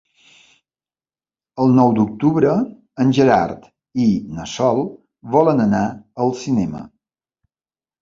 [1.65, 2.55] El nou d'octubre
[3.05, 3.69] en Gerard
[4.07, 4.09] i
[4.41, 4.85] na Sol
[5.39, 5.87] volen anar
[6.27, 6.87] al cinema.